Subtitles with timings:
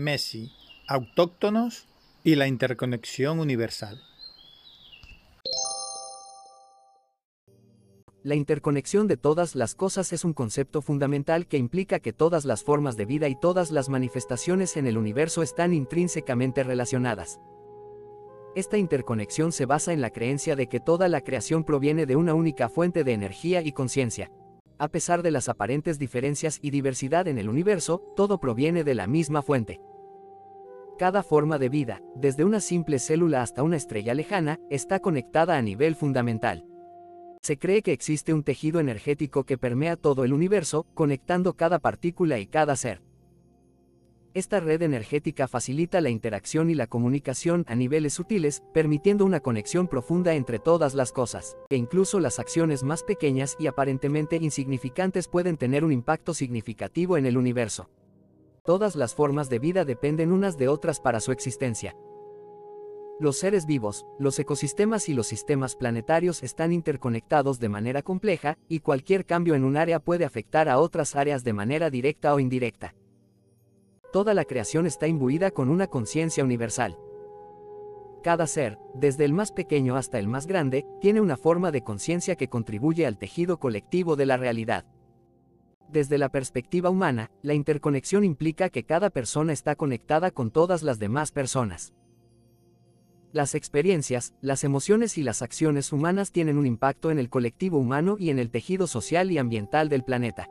[0.00, 0.50] Messi,
[0.88, 1.86] autóctonos
[2.24, 4.00] y la interconexión universal.
[8.22, 12.64] La interconexión de todas las cosas es un concepto fundamental que implica que todas las
[12.64, 17.38] formas de vida y todas las manifestaciones en el universo están intrínsecamente relacionadas.
[18.56, 22.32] Esta interconexión se basa en la creencia de que toda la creación proviene de una
[22.32, 24.30] única fuente de energía y conciencia.
[24.78, 29.06] A pesar de las aparentes diferencias y diversidad en el universo, todo proviene de la
[29.06, 29.78] misma fuente.
[31.00, 35.62] Cada forma de vida, desde una simple célula hasta una estrella lejana, está conectada a
[35.62, 36.66] nivel fundamental.
[37.40, 42.38] Se cree que existe un tejido energético que permea todo el universo, conectando cada partícula
[42.38, 43.00] y cada ser.
[44.34, 49.88] Esta red energética facilita la interacción y la comunicación a niveles sutiles, permitiendo una conexión
[49.88, 55.56] profunda entre todas las cosas, e incluso las acciones más pequeñas y aparentemente insignificantes pueden
[55.56, 57.88] tener un impacto significativo en el universo.
[58.64, 61.96] Todas las formas de vida dependen unas de otras para su existencia.
[63.18, 68.80] Los seres vivos, los ecosistemas y los sistemas planetarios están interconectados de manera compleja, y
[68.80, 72.94] cualquier cambio en un área puede afectar a otras áreas de manera directa o indirecta.
[74.12, 76.98] Toda la creación está imbuida con una conciencia universal.
[78.22, 82.36] Cada ser, desde el más pequeño hasta el más grande, tiene una forma de conciencia
[82.36, 84.84] que contribuye al tejido colectivo de la realidad.
[85.92, 91.00] Desde la perspectiva humana, la interconexión implica que cada persona está conectada con todas las
[91.00, 91.94] demás personas.
[93.32, 98.16] Las experiencias, las emociones y las acciones humanas tienen un impacto en el colectivo humano
[98.20, 100.48] y en el tejido social y ambiental del planeta.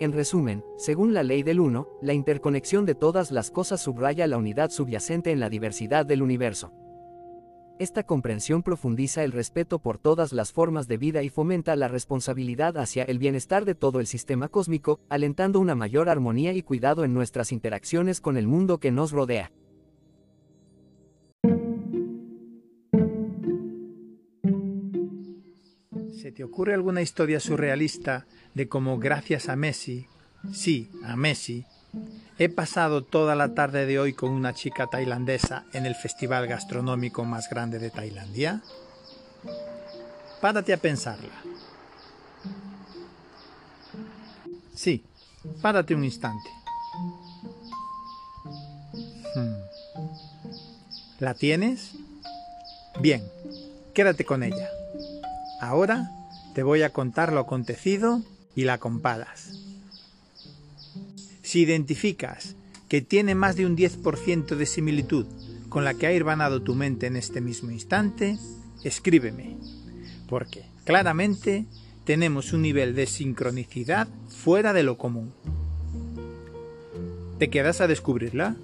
[0.00, 4.36] En resumen, según la ley del uno, la interconexión de todas las cosas subraya la
[4.36, 6.72] unidad subyacente en la diversidad del universo.
[7.80, 12.76] Esta comprensión profundiza el respeto por todas las formas de vida y fomenta la responsabilidad
[12.76, 17.14] hacia el bienestar de todo el sistema cósmico, alentando una mayor armonía y cuidado en
[17.14, 19.50] nuestras interacciones con el mundo que nos rodea.
[26.20, 30.06] ¿Se te ocurre alguna historia surrealista de cómo gracias a Messi,
[30.52, 31.64] sí, a Messi,
[32.40, 37.22] He pasado toda la tarde de hoy con una chica tailandesa en el festival gastronómico
[37.26, 38.62] más grande de Tailandia.
[40.40, 41.34] Párate a pensarla.
[44.74, 45.04] Sí,
[45.60, 46.48] párate un instante.
[49.34, 49.52] Hmm.
[51.18, 51.92] ¿La tienes?
[53.00, 53.22] Bien,
[53.92, 54.70] quédate con ella.
[55.60, 56.10] Ahora
[56.54, 58.22] te voy a contar lo acontecido
[58.54, 59.69] y la comparas.
[61.50, 62.54] Si identificas
[62.88, 65.26] que tiene más de un 10% de similitud
[65.68, 68.38] con la que ha irvanado tu mente en este mismo instante,
[68.84, 69.56] escríbeme,
[70.28, 71.66] porque claramente
[72.04, 75.34] tenemos un nivel de sincronicidad fuera de lo común.
[77.40, 78.54] ¿Te quedas a descubrirla?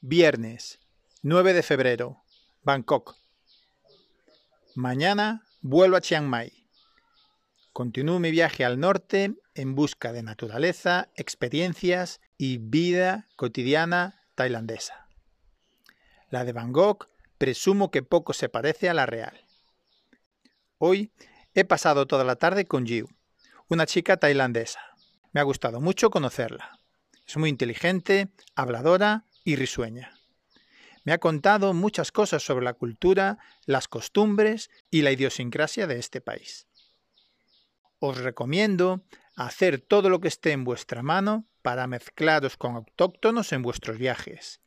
[0.00, 0.78] Viernes,
[1.20, 2.22] 9 de febrero,
[2.62, 3.14] Bangkok.
[4.74, 6.61] Mañana vuelvo a Chiang Mai.
[7.72, 15.08] Continúo mi viaje al norte en busca de naturaleza, experiencias y vida cotidiana tailandesa.
[16.28, 19.46] La de Bangkok presumo que poco se parece a la real.
[20.76, 21.12] Hoy
[21.54, 23.08] he pasado toda la tarde con Jiu,
[23.68, 24.80] una chica tailandesa.
[25.32, 26.78] Me ha gustado mucho conocerla.
[27.26, 30.12] Es muy inteligente, habladora y risueña.
[31.04, 36.20] Me ha contado muchas cosas sobre la cultura, las costumbres y la idiosincrasia de este
[36.20, 36.66] país
[38.04, 39.04] os recomiendo
[39.36, 44.60] hacer todo lo que esté en vuestra mano para mezclaros con autóctonos en vuestros viajes.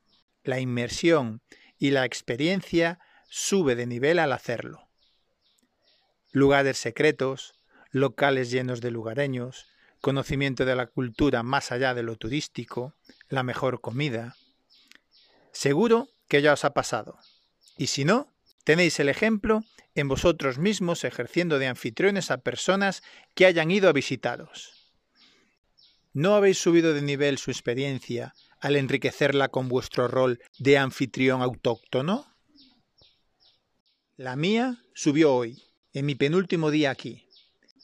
[0.44, 1.42] La inmersión
[1.78, 2.98] y la experiencia
[3.30, 4.88] sube de nivel al hacerlo.
[6.32, 7.60] Lugares secretos,
[7.92, 9.68] locales llenos de lugareños,
[10.00, 12.96] conocimiento de la cultura más allá de lo turístico,
[13.28, 14.38] la mejor comida.
[15.52, 17.20] Seguro que ya os ha pasado.
[17.78, 18.34] Y si no,
[18.66, 19.64] tenéis el ejemplo
[19.94, 23.02] en vosotros mismos ejerciendo de anfitriones a personas
[23.34, 24.92] que hayan ido a visitaros.
[26.12, 32.36] ¿No habéis subido de nivel su experiencia al enriquecerla con vuestro rol de anfitrión autóctono?
[34.18, 35.62] La mía subió hoy,
[35.94, 37.28] en mi penúltimo día aquí,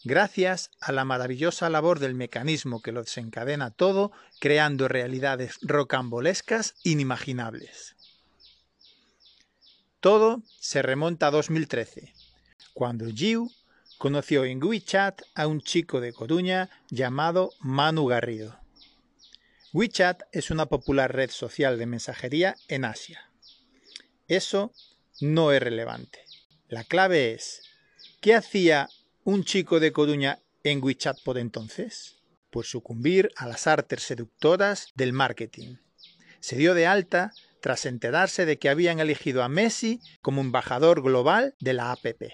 [0.04, 7.96] gracias a la maravillosa labor del mecanismo que lo desencadena todo, creando realidades rocambolescas inimaginables.
[10.02, 12.12] Todo se remonta a 2013,
[12.74, 13.52] cuando Jiu
[14.00, 18.60] conoció en WeChat a un chico de Coruña llamado Manu Garrido.
[19.74, 23.30] WeChat es una popular red social de mensajería en Asia.
[24.28, 24.74] Eso
[25.20, 26.26] no es relevante.
[26.68, 27.62] La clave es,
[28.22, 28.90] ¿qué hacía
[29.24, 32.18] un chico de Coruña en WeChat por entonces?
[32.50, 35.76] Pues sucumbir a las artes seductoras del marketing.
[36.40, 41.56] Se dio de alta tras enterarse de que habían elegido a Messi como embajador global
[41.60, 42.34] de la APP.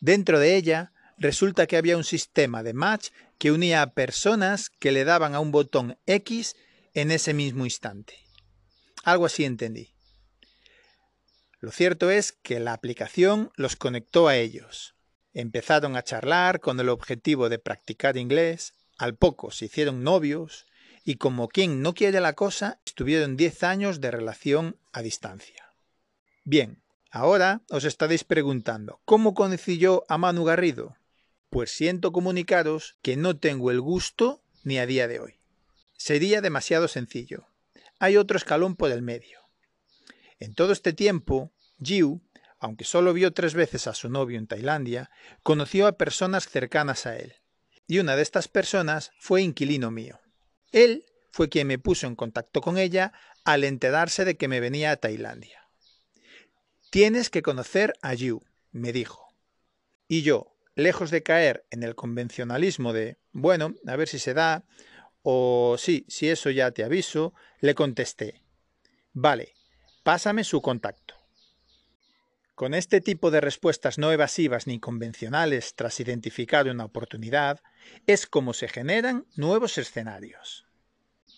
[0.00, 4.92] Dentro de ella, resulta que había un sistema de match que unía a personas que
[4.92, 6.56] le daban a un botón X
[6.92, 8.18] en ese mismo instante.
[9.04, 9.94] Algo así entendí.
[11.60, 14.94] Lo cierto es que la aplicación los conectó a ellos.
[15.32, 20.66] Empezaron a charlar con el objetivo de practicar inglés, al poco se hicieron novios
[21.04, 25.72] y como quien no quiere la cosa, estuvieron 10 años de relación a distancia.
[26.44, 30.96] Bien, ahora os estaréis preguntando, ¿cómo conocí yo a Manu Garrido?
[31.48, 35.40] Pues siento comunicaros que no tengo el gusto ni a día de hoy.
[35.96, 37.48] Sería demasiado sencillo.
[37.98, 39.40] Hay otro escalón por el medio.
[40.38, 42.22] En todo este tiempo, Jiu,
[42.58, 45.10] aunque solo vio tres veces a su novio en Tailandia,
[45.42, 47.34] conoció a personas cercanas a él.
[47.86, 50.19] Y una de estas personas fue inquilino mío.
[50.72, 53.12] Él fue quien me puso en contacto con ella
[53.44, 55.68] al enterarse de que me venía a Tailandia.
[56.90, 59.34] Tienes que conocer a Jiu, me dijo.
[60.08, 64.64] Y yo, lejos de caer en el convencionalismo de, bueno, a ver si se da,
[65.22, 68.42] o sí, si eso ya te aviso, le contesté,
[69.12, 69.54] vale,
[70.02, 71.14] Pásame su contacto.
[72.54, 77.60] Con este tipo de respuestas no evasivas ni convencionales tras identificar una oportunidad,
[78.06, 80.66] es como se generan nuevos escenarios.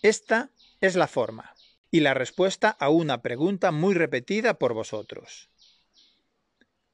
[0.02, 0.50] Esta
[0.80, 1.54] es la forma
[1.90, 5.50] y la respuesta a una pregunta muy repetida por vosotros.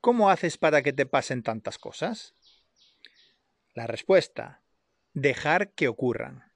[0.01, 2.35] ¿Cómo haces para que te pasen tantas cosas?
[3.75, 4.63] La respuesta,
[5.15, 6.53] dejar que ocurran,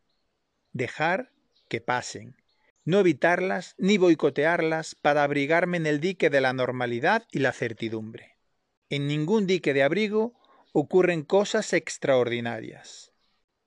[0.73, 1.33] dejar
[1.69, 2.37] que pasen,
[2.85, 8.39] no evitarlas ni boicotearlas para abrigarme en el dique de la normalidad y la certidumbre.
[8.91, 10.35] En ningún dique de abrigo
[10.73, 13.13] ocurren cosas extraordinarias.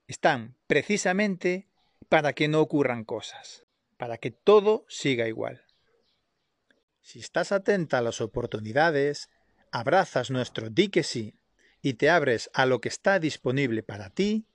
[0.06, 1.68] Están precisamente
[2.08, 3.64] para que no ocurran cosas,
[3.96, 5.64] para que todo siga igual.
[7.00, 9.30] Si estás atenta a las oportunidades,
[9.70, 11.38] abrazas nuestro dique sí
[11.80, 14.48] y te abres a lo que está disponible para ti,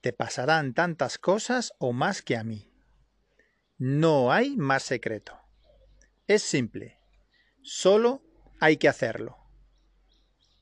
[0.00, 2.72] te pasarán tantas cosas o más que a mí.
[3.78, 5.38] No hay más secreto.
[6.26, 6.98] Es simple.
[7.62, 8.22] Solo
[8.58, 9.36] hay que hacerlo.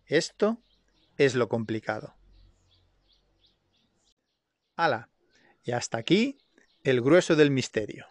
[0.07, 0.64] Esto
[1.17, 2.15] es lo complicado.
[4.77, 5.11] Hala,
[5.63, 6.39] y hasta aquí
[6.83, 8.07] el grueso del misterio.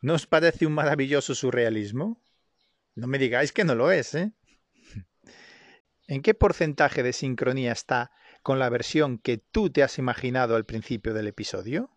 [0.00, 2.22] ¿No os parece un maravilloso surrealismo?
[2.94, 4.32] No me digáis que no lo es, ¿eh?
[6.06, 8.10] ¿En qué porcentaje de sincronía está
[8.42, 11.90] con la versión que tú te has imaginado al principio del episodio?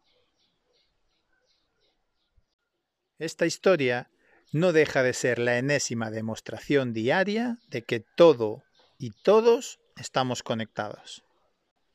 [3.19, 4.09] Esta historia
[4.51, 8.63] no deja de ser la enésima demostración diaria de que todo
[8.97, 11.23] y todos estamos conectados.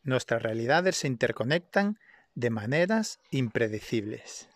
[0.02, 1.98] Nuestras realidades se interconectan
[2.34, 4.48] de maneras impredecibles.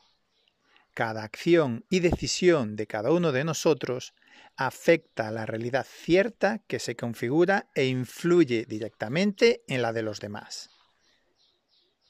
[0.94, 4.14] Cada acción y decisión de cada uno de nosotros
[4.56, 10.20] afecta a la realidad cierta que se configura e influye directamente en la de los
[10.20, 10.70] demás.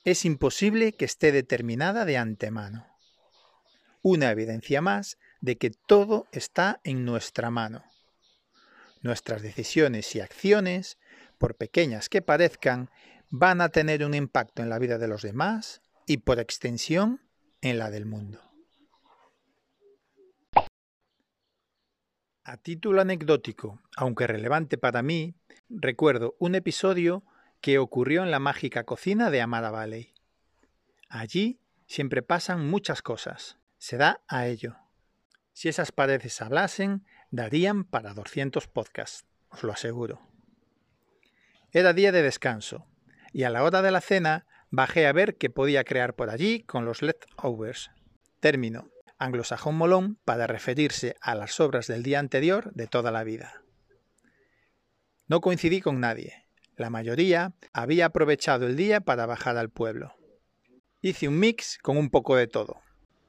[0.05, 2.97] Es imposible que esté determinada de antemano
[4.07, 7.83] una evidencia más de que todo está en nuestra mano.
[9.03, 10.97] Nuestras decisiones y acciones,
[11.39, 12.91] por pequeñas que parezcan,
[13.31, 17.21] van a tener un impacto en la vida de los demás y por extensión
[17.61, 18.41] en la del mundo.
[22.45, 25.35] A título anecdótico, aunque relevante para mí,
[25.69, 27.25] recuerdo un episodio
[27.61, 30.15] que ocurrió en la mágica cocina de Amara Valley.
[31.09, 34.77] Allí siempre pasan muchas cosas se da a ello.
[35.53, 40.21] Si esas paredes hablasen, darían para 200 podcasts, os lo aseguro.
[41.77, 42.87] Era día de descanso,
[43.35, 46.63] y a la hora de la cena bajé a ver qué podía crear por allí
[46.63, 47.91] con los leftovers.
[48.41, 53.63] Término anglosajón molón para referirse a las obras del día anterior de toda la vida.
[55.29, 56.47] No coincidí con nadie.
[56.77, 60.15] La mayoría había aprovechado el día para bajar al pueblo.
[61.03, 62.81] Hice un mix con un poco de todo.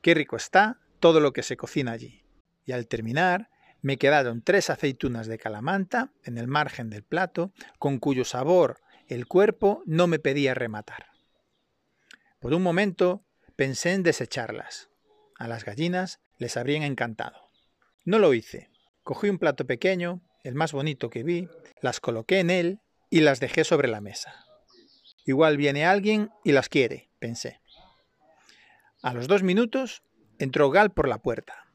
[0.01, 2.24] Qué rico está todo lo que se cocina allí.
[2.63, 3.50] Y al terminar,
[3.88, 9.27] me quedaron tres aceitunas de calamanta en el margen del plato, con cuyo sabor el
[9.27, 11.06] cuerpo no me pedía rematar.
[12.41, 13.24] Por un momento
[13.56, 14.89] pensé en desecharlas.
[15.39, 17.50] A las gallinas les habrían encantado.
[18.03, 18.70] No lo hice.
[19.03, 21.48] Cogí un plato pequeño, el más bonito que vi,
[21.82, 24.34] las coloqué en él y las dejé sobre la mesa.
[25.25, 27.62] Igual viene alguien y las quiere, pensé.
[29.01, 30.03] A los dos minutos
[30.39, 31.67] entró Gal por la puerta.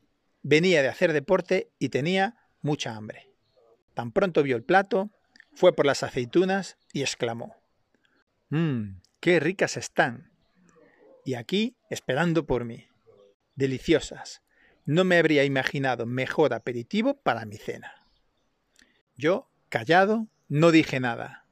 [0.42, 3.28] Venía de hacer deporte y tenía mucha hambre.
[3.94, 5.10] Tan pronto vio el plato,
[5.54, 7.56] fue por las aceitunas y exclamó
[8.48, 10.32] Mmm, qué ricas están.
[11.24, 12.88] Y aquí, esperando por mí.
[13.54, 14.42] Deliciosas.
[14.84, 17.94] No me habría imaginado mejor aperitivo para mi cena.
[19.16, 21.46] Yo, callado, no dije nada,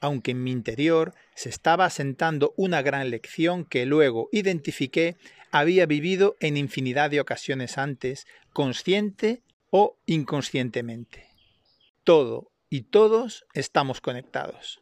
[0.00, 5.16] aunque en mi interior se estaba asentando una gran lección que luego identifiqué
[5.52, 11.28] había vivido en infinidad de ocasiones antes, consciente o inconscientemente.
[12.04, 14.80] Todo y todos estamos conectados.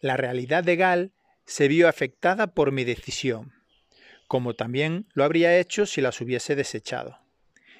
[0.00, 1.12] La realidad de Gal
[1.44, 3.52] se vio afectada por mi decisión,
[4.26, 7.18] como también lo habría hecho si las hubiese desechado.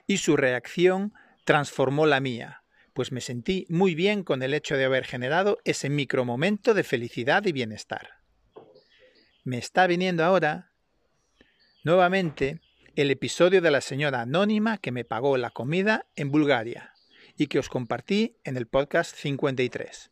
[0.06, 4.84] Y su reacción transformó la mía, pues me sentí muy bien con el hecho de
[4.84, 8.20] haber generado ese micromomento de felicidad y bienestar.
[9.42, 10.72] Me está viniendo ahora,
[11.87, 12.61] nuevamente,
[12.97, 16.93] el episodio de la señora anónima que me pagó la comida en Bulgaria
[17.37, 20.11] y que os compartí en el podcast 53.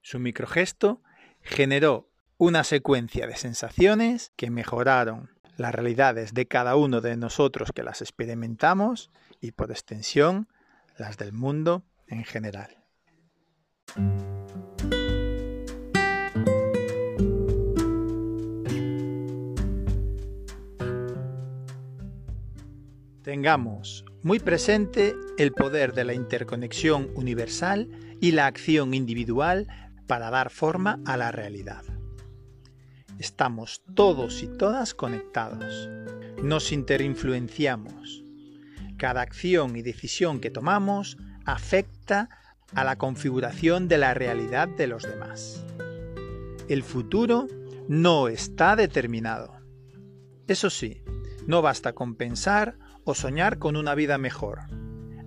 [0.00, 1.02] Su microgesto
[1.42, 7.82] generó una secuencia de sensaciones que mejoraron las realidades de cada uno de nosotros que
[7.82, 9.10] las experimentamos
[9.42, 10.48] y por extensión
[10.96, 12.78] las del mundo en general.
[23.44, 29.66] Tengamos muy presente el poder de la interconexión universal y la acción individual
[30.06, 31.82] para dar forma a la realidad.
[33.18, 35.90] Estamos todos y todas conectados.
[36.42, 38.24] Nos interinfluenciamos
[38.96, 42.30] cada acción y decisión que tomamos afecta
[42.74, 45.66] a la configuración de la realidad de los demás.
[46.70, 47.46] El futuro
[47.88, 49.52] no está determinado.
[50.48, 51.02] Eso sí,
[51.46, 54.60] no basta con pensar o soñar con una vida mejor.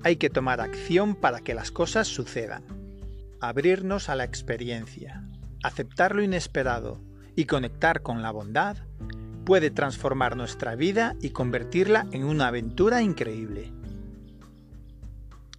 [0.03, 2.63] Hay que tomar acción para que las cosas sucedan.
[3.39, 5.23] Abrirnos a la experiencia,
[5.63, 7.01] aceptar lo inesperado
[7.35, 8.77] y conectar con la bondad
[9.45, 13.71] puede transformar nuestra vida y convertirla en una aventura increíble.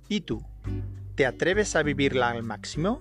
[0.09, 0.43] ¿Y tú?
[1.15, 3.01] ¿Te atreves a vivirla al máximo?